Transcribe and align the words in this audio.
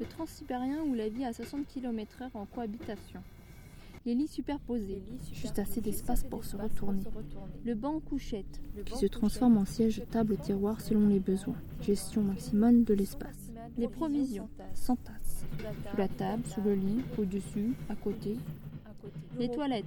Le 0.00 0.06
transsibérien 0.06 0.82
où 0.82 0.94
la 0.94 1.08
vie 1.08 1.24
à 1.24 1.32
60 1.32 1.66
km/h 1.66 2.30
en 2.34 2.46
cohabitation. 2.46 3.20
Les 4.06 4.14
lits 4.14 4.28
superposés, 4.28 5.02
juste 5.32 5.58
assez 5.58 5.80
d'espace 5.80 6.22
pour 6.22 6.44
se 6.44 6.56
retourner. 6.56 7.02
Le 7.64 7.74
banc 7.74 7.98
couchette, 8.00 8.60
qui 8.86 8.96
se 8.96 9.06
transforme 9.06 9.58
en 9.58 9.64
siège, 9.64 10.02
table, 10.10 10.36
tiroir 10.38 10.80
selon 10.80 11.08
les 11.08 11.18
besoins. 11.18 11.56
Gestion 11.82 12.22
maximum 12.22 12.84
de 12.84 12.94
l'espace. 12.94 13.50
Les 13.76 13.88
provisions, 13.88 14.48
sans 14.72 14.96
tasse. 14.96 15.44
Sous 15.90 15.96
la 15.96 16.08
table, 16.08 16.46
sous 16.46 16.62
le 16.62 16.74
lit, 16.74 17.02
au-dessus, 17.18 17.74
à 17.90 17.96
côté. 17.96 18.36
Les 19.38 19.50
toilettes, 19.50 19.84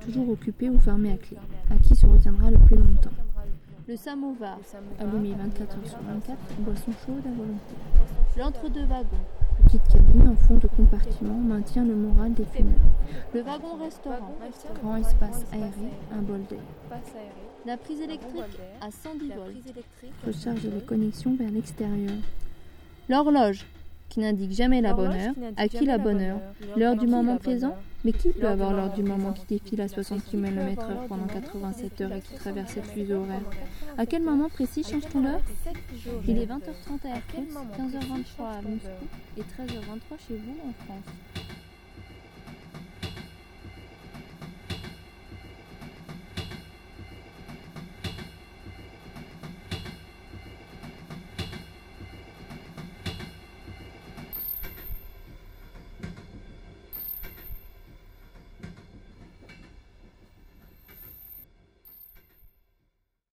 toujours 0.00 0.28
occupées 0.28 0.68
ou 0.68 0.78
fermées 0.78 1.12
à 1.12 1.16
clé. 1.16 1.36
À 1.70 1.76
qui 1.76 1.94
se 1.94 2.06
retiendra 2.06 2.50
le 2.50 2.58
plus 2.58 2.76
longtemps. 2.76 3.10
Le 3.88 3.96
samovar, 3.96 4.58
allumé 4.98 5.34
24 5.34 5.78
heures 5.78 5.88
sur 5.88 6.02
24, 6.02 6.38
boisson 6.60 6.92
chaude 7.04 7.26
à 7.26 7.30
volonté. 7.30 7.74
L'entre-deux 8.36 8.84
wagons, 8.84 9.16
petite 9.64 9.82
cabine 9.88 10.28
en 10.28 10.36
fond 10.36 10.56
de 10.56 10.66
compartiment, 10.66 11.34
maintient 11.34 11.84
le 11.84 11.94
moral 11.94 12.32
des 12.34 12.44
fumeurs. 12.44 12.74
Le 13.34 13.42
wagon-restaurant, 13.42 14.36
grand 14.82 14.96
espace 14.96 15.44
aéré, 15.52 15.92
un 16.12 16.22
bol 16.22 16.42
d'air. 16.48 16.58
La 17.66 17.76
prise 17.76 18.00
électrique 18.00 18.58
à 18.80 18.90
110 18.90 19.28
volts, 19.28 19.74
recharge 20.26 20.64
les 20.64 20.80
connexions 20.80 21.34
vers 21.34 21.50
l'extérieur. 21.50 22.14
L'horloge, 23.08 23.66
qui 24.08 24.20
n'indique 24.20 24.52
jamais 24.52 24.80
la 24.80 24.94
bonne 24.94 25.12
heure, 25.12 25.34
à 25.56 25.68
qui 25.68 25.86
la 25.86 25.98
bonne 25.98 26.20
heure 26.20 26.40
L'heure 26.76 26.96
du 26.96 27.06
moment 27.06 27.36
présent 27.36 27.76
Mais 28.04 28.12
qui 28.12 28.30
peut 28.30 28.48
avoir 28.48 28.72
l'heure 28.72 28.92
du 28.92 29.02
moment 29.02 29.32
qui 29.32 29.46
défile 29.46 29.80
à 29.80 29.88
60 29.88 30.24
km/h 30.24 31.06
pendant 31.08 31.26
87 31.26 32.00
heures 32.00 32.12
et 32.12 32.20
qui 32.20 32.34
traverse 32.34 32.72
cette 32.72 32.86
fuseau 32.86 33.22
horaire 33.22 33.42
À 33.96 34.06
quel 34.06 34.22
moment 34.22 34.48
précis 34.48 34.82
change-t-on 34.82 35.22
l'heure 35.22 35.40
Il 36.26 36.38
est 36.38 36.46
20h30 36.46 37.04
à 37.04 37.08
Air 37.08 37.22
France, 37.28 37.66
15h23 37.78 38.44
à 38.44 38.62
Moscou 38.62 39.06
et 39.36 39.42
13h23 39.42 40.18
chez 40.28 40.34
vous 40.34 40.68
en 40.68 40.72
France. 40.84 41.41